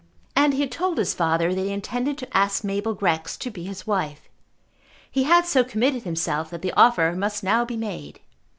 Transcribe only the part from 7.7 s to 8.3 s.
made.